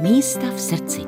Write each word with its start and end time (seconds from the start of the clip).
Místa 0.00 0.50
v 0.50 0.60
srdci. 0.60 1.00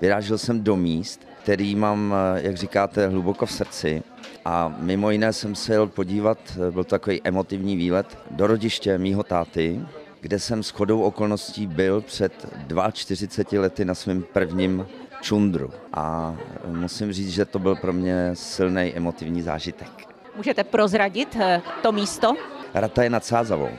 Vyrážel 0.00 0.38
jsem 0.38 0.64
do 0.64 0.76
míst, 0.76 1.26
který 1.42 1.74
mám, 1.74 2.14
jak 2.34 2.56
říkáte, 2.56 3.08
hluboko 3.08 3.46
v 3.46 3.52
srdci. 3.52 4.02
A 4.44 4.74
mimo 4.78 5.10
jiné 5.10 5.32
jsem 5.32 5.54
se 5.54 5.72
jel 5.72 5.86
podívat, 5.86 6.38
byl 6.56 6.84
to 6.84 6.90
takový 6.90 7.20
emotivní 7.24 7.76
výlet, 7.76 8.18
do 8.30 8.46
rodiště 8.46 8.98
mýho 8.98 9.22
táty, 9.22 9.80
kde 10.20 10.38
jsem 10.38 10.62
s 10.62 10.70
chodou 10.70 11.00
okolností 11.00 11.66
byl 11.66 12.00
před 12.00 12.46
42 12.92 13.60
lety 13.60 13.84
na 13.84 13.94
svém 13.94 14.22
prvním 14.22 14.86
čundru. 15.20 15.70
A 15.92 16.36
musím 16.66 17.12
říct, 17.12 17.30
že 17.30 17.44
to 17.44 17.58
byl 17.58 17.76
pro 17.76 17.92
mě 17.92 18.30
silný 18.34 18.92
emotivní 18.96 19.42
zážitek. 19.42 19.88
Můžete 20.36 20.64
prozradit 20.64 21.36
eh, 21.40 21.62
to 21.82 21.92
místo? 21.92 22.34
Rata 22.74 23.02
je 23.02 23.10
nad 23.10 23.24
Sázavou. 23.24 23.70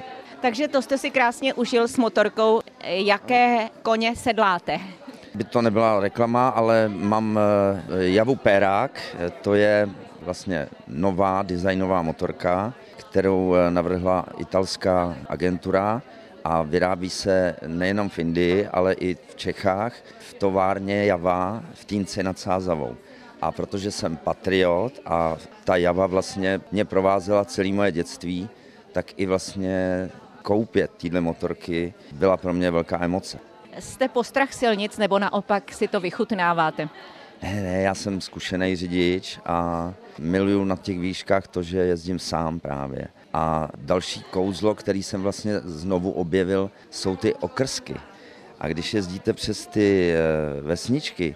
Takže 0.42 0.68
to 0.68 0.82
jste 0.82 0.98
si 0.98 1.12
krásně 1.12 1.54
užil 1.54 1.88
s 1.88 1.98
motorkou. 1.98 2.62
Jaké 2.84 3.70
koně 3.84 4.16
sedláte? 4.16 4.80
By 5.36 5.44
to 5.44 5.62
nebyla 5.62 6.00
reklama, 6.00 6.50
ale 6.50 6.90
mám 6.90 7.40
eh, 7.40 8.04
Javu 8.04 8.36
Perák, 8.36 9.02
to 9.42 9.54
je 9.54 9.90
vlastně 10.22 10.68
nová 10.88 11.44
designová 11.44 12.02
motorka, 12.02 12.74
kterou 12.98 13.56
eh, 13.56 13.72
navrhla 13.72 14.26
italská 14.38 15.16
agentura 15.28 16.02
a 16.44 16.62
vyrábí 16.62 17.10
se 17.10 17.56
nejenom 17.68 18.10
v 18.10 18.20
Indii, 18.20 18.68
ale 18.68 18.94
i 18.94 19.16
v 19.16 19.36
Čechách, 19.36 19.94
v 20.20 20.34
továrně 20.34 21.06
Java 21.06 21.64
v 21.74 21.86
Týnci 21.86 22.24
nad 22.24 22.40
Sázavou. 22.40 22.96
A 23.42 23.52
protože 23.52 23.92
jsem 23.92 24.18
patriot 24.18 24.94
a 25.06 25.36
ta 25.64 25.76
Java 25.76 26.08
vlastně 26.08 26.62
mě 26.72 26.86
provázela 26.86 27.46
celé 27.46 27.72
moje 27.72 27.92
dětství, 27.92 28.50
tak 28.92 29.06
i 29.18 29.26
vlastně 29.26 30.10
koupě 30.48 30.88
téhle 30.88 31.22
motorky 31.22 31.94
byla 32.12 32.38
pro 32.38 32.54
mě 32.54 32.72
velká 32.72 33.04
emoce. 33.04 33.40
Jste 33.80 34.08
postrach 34.08 34.54
silnic 34.54 34.98
nebo 34.98 35.20
naopak 35.20 35.72
si 35.74 35.88
to 35.88 36.00
vychutnáváte? 36.00 36.90
Ne, 37.44 37.62
ne, 37.62 37.82
já 37.82 37.96
jsem 37.96 38.22
zkušený 38.22 38.76
řidič 38.76 39.40
a 39.46 39.94
miluju 40.20 40.66
na 40.66 40.76
těch 40.76 41.00
výškách 41.00 41.48
to, 41.48 41.64
že 41.64 41.78
jezdím 41.78 42.20
sám 42.20 42.60
právě. 42.60 43.08
A 43.34 43.70
další 43.78 44.24
kouzlo, 44.32 44.76
který 44.76 45.04
jsem 45.04 45.22
vlastně 45.22 45.60
znovu 45.60 46.12
objevil, 46.12 46.72
jsou 46.90 47.16
ty 47.16 47.34
okrsky. 47.34 47.96
A 48.60 48.68
když 48.68 48.94
jezdíte 48.94 49.34
přes 49.34 49.68
ty 49.68 50.14
eh, 50.14 50.62
vesničky, 50.62 51.36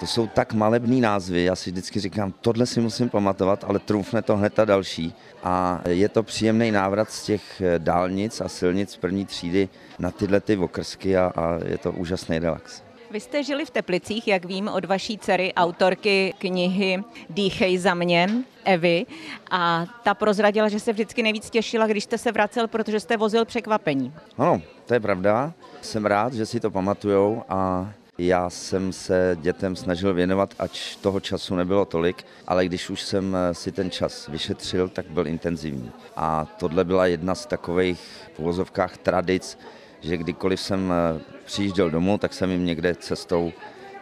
to 0.00 0.06
jsou 0.06 0.26
tak 0.26 0.52
malebný 0.52 1.00
názvy, 1.00 1.44
já 1.44 1.56
si 1.56 1.70
vždycky 1.70 2.00
říkám, 2.00 2.34
tohle 2.40 2.66
si 2.66 2.80
musím 2.80 3.08
pamatovat, 3.08 3.64
ale 3.64 3.78
trumfne 3.78 4.22
to 4.22 4.36
hned 4.36 4.54
ta 4.54 4.64
další. 4.64 5.14
A 5.44 5.80
je 5.88 6.08
to 6.08 6.22
příjemný 6.22 6.70
návrat 6.70 7.10
z 7.10 7.24
těch 7.24 7.60
eh, 7.60 7.78
dálnic 7.78 8.40
a 8.40 8.48
silnic 8.48 8.96
první 8.96 9.26
třídy 9.26 9.68
na 9.98 10.10
tyhle 10.10 10.40
ty 10.40 10.56
okrsky 10.56 11.16
a, 11.16 11.32
a 11.36 11.58
je 11.64 11.78
to 11.78 11.92
úžasný 11.92 12.38
relax. 12.38 12.82
Vy 13.10 13.20
jste 13.20 13.42
žili 13.42 13.64
v 13.64 13.70
Teplicích, 13.70 14.28
jak 14.28 14.44
vím, 14.44 14.68
od 14.68 14.84
vaší 14.84 15.18
dcery, 15.18 15.54
autorky 15.54 16.34
knihy 16.38 17.04
Dýchej 17.30 17.78
za 17.78 17.94
mě, 17.94 18.28
Evy. 18.64 19.06
A 19.50 19.86
ta 20.02 20.14
prozradila, 20.14 20.68
že 20.68 20.80
se 20.80 20.92
vždycky 20.92 21.22
nejvíc 21.22 21.50
těšila, 21.50 21.86
když 21.86 22.04
jste 22.04 22.18
se 22.18 22.32
vracel, 22.32 22.68
protože 22.68 23.00
jste 23.00 23.16
vozil 23.16 23.44
překvapení. 23.44 24.12
Ano, 24.38 24.62
to 24.86 24.94
je 24.94 25.00
pravda. 25.00 25.52
Jsem 25.82 26.06
rád, 26.06 26.32
že 26.32 26.46
si 26.46 26.60
to 26.60 26.70
pamatujou 26.70 27.42
a 27.48 27.90
já 28.18 28.50
jsem 28.50 28.92
se 28.92 29.36
dětem 29.40 29.76
snažil 29.76 30.14
věnovat, 30.14 30.54
ať 30.58 30.96
toho 30.96 31.20
času 31.20 31.54
nebylo 31.54 31.84
tolik, 31.84 32.24
ale 32.46 32.66
když 32.66 32.90
už 32.90 33.02
jsem 33.02 33.36
si 33.52 33.72
ten 33.72 33.90
čas 33.90 34.28
vyšetřil, 34.28 34.88
tak 34.88 35.06
byl 35.10 35.26
intenzivní. 35.26 35.90
A 36.16 36.46
tohle 36.58 36.84
byla 36.84 37.06
jedna 37.06 37.34
z 37.34 37.46
takových 37.46 38.00
v 38.34 38.38
uvozovkách 38.38 38.96
tradic, 38.96 39.58
že 40.00 40.16
kdykoliv 40.16 40.60
jsem 40.60 40.92
eh, 40.92 41.20
přijížděl 41.44 41.90
domů, 41.90 42.18
tak 42.18 42.34
jsem 42.34 42.50
jim 42.50 42.64
někde 42.64 42.94
cestou 42.94 43.52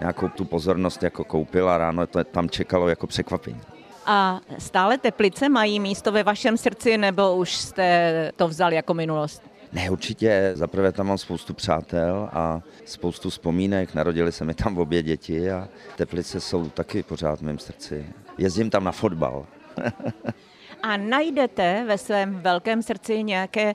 nějakou 0.00 0.28
tu 0.28 0.44
pozornost 0.44 1.02
jako 1.02 1.25
koupil 1.25 1.70
a 1.70 1.78
ráno 1.78 2.06
to 2.06 2.25
tam 2.25 2.48
čekalo 2.48 2.88
jako 2.88 3.06
překvapení. 3.06 3.60
A 4.06 4.41
stále 4.58 4.98
Teplice 4.98 5.48
mají 5.48 5.81
místo 5.81 6.12
ve 6.12 6.22
vašem 6.22 6.56
srdci, 6.56 6.98
nebo 6.98 7.36
už 7.36 7.56
jste 7.56 8.32
to 8.36 8.48
vzali 8.48 8.76
jako 8.76 8.94
minulost? 8.94 9.53
Ne, 9.74 9.90
určitě. 9.90 10.50
Zaprvé 10.54 10.92
tam 10.92 11.06
mám 11.06 11.18
spoustu 11.18 11.54
přátel 11.54 12.28
a 12.32 12.62
spoustu 12.84 13.30
vzpomínek. 13.30 13.94
Narodili 13.94 14.32
se 14.32 14.44
mi 14.44 14.54
tam 14.54 14.78
obě 14.78 15.02
děti 15.02 15.50
a 15.50 15.68
Teplice 15.96 16.40
jsou 16.40 16.68
taky 16.68 17.02
pořád 17.02 17.38
v 17.38 17.42
mém 17.42 17.58
srdci. 17.58 18.06
Jezdím 18.38 18.70
tam 18.70 18.84
na 18.84 18.92
fotbal. 18.92 19.46
a 20.82 20.96
najdete 20.96 21.84
ve 21.86 21.98
svém 21.98 22.34
velkém 22.40 22.82
srdci 22.82 23.22
nějaké 23.22 23.74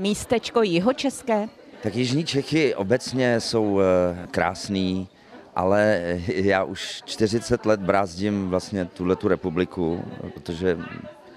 místečko 0.00 0.62
jihočeské? 0.62 1.48
Tak 1.82 1.96
Jižní 1.96 2.24
Čechy 2.24 2.74
obecně 2.74 3.40
jsou 3.40 3.80
eh, 3.80 4.26
krásný, 4.30 5.08
ale 5.56 6.00
já 6.26 6.64
už 6.64 7.02
40 7.04 7.66
let 7.66 7.80
brázdím 7.80 8.48
vlastně 8.48 8.84
tuhle 8.84 9.16
tu 9.16 9.28
republiku, 9.28 10.04
protože 10.34 10.78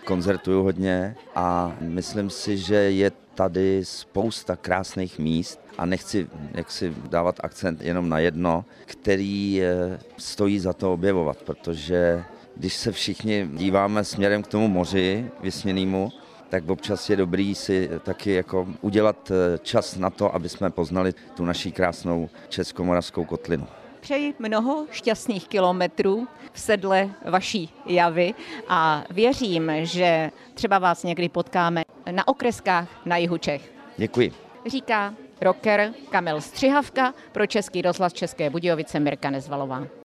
koncertuju 0.05 0.63
hodně 0.63 1.15
a 1.35 1.75
myslím 1.79 2.29
si, 2.29 2.57
že 2.57 2.75
je 2.75 3.11
tady 3.35 3.85
spousta 3.85 4.55
krásných 4.55 5.19
míst 5.19 5.59
a 5.77 5.85
nechci 5.85 6.27
si 6.67 6.93
dávat 7.09 7.39
akcent 7.43 7.81
jenom 7.81 8.09
na 8.09 8.19
jedno, 8.19 8.65
který 8.85 9.61
eh, 9.63 9.99
stojí 10.17 10.59
za 10.59 10.73
to 10.73 10.93
objevovat, 10.93 11.37
protože 11.43 12.23
když 12.55 12.73
se 12.73 12.91
všichni 12.91 13.49
díváme 13.53 14.03
směrem 14.03 14.43
k 14.43 14.47
tomu 14.47 14.67
moři 14.67 15.31
vysněnému, 15.41 16.11
tak 16.49 16.69
občas 16.69 17.09
je 17.09 17.15
dobrý 17.15 17.55
si 17.55 17.89
taky 18.03 18.33
jako 18.33 18.67
udělat 18.81 19.31
eh, 19.31 19.57
čas 19.57 19.97
na 19.97 20.09
to, 20.09 20.35
aby 20.35 20.49
jsme 20.49 20.69
poznali 20.69 21.13
tu 21.35 21.45
naší 21.45 21.71
krásnou 21.71 22.29
českomoravskou 22.49 23.25
kotlinu. 23.25 23.67
Přeji 24.03 24.33
mnoho 24.39 24.85
šťastných 24.91 25.47
kilometrů 25.47 26.27
v 26.51 26.59
sedle 26.59 27.09
vaší 27.25 27.69
javy 27.85 28.33
a 28.67 29.03
věřím, 29.09 29.71
že 29.81 30.31
třeba 30.53 30.79
vás 30.79 31.03
někdy 31.03 31.29
potkáme 31.29 31.83
na 32.11 32.27
okreskách 32.27 32.87
na 33.05 33.17
jihu 33.17 33.37
Čech. 33.37 33.71
Děkuji. 33.97 34.33
Říká 34.65 35.13
rocker 35.41 35.93
Kamil 36.11 36.41
Střihavka 36.41 37.13
pro 37.31 37.47
Český 37.47 37.81
rozhlas 37.81 38.13
České 38.13 38.49
Budějovice 38.49 38.99
Mirka 38.99 39.29
Nezvalová. 39.29 39.87